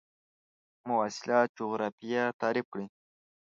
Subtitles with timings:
[0.87, 2.85] مواصلات جغرافیه تعریف کړئ.